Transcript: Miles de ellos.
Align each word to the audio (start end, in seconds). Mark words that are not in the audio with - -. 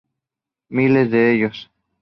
Miles 0.71 1.11
de 1.11 1.21
ellos. 1.31 1.69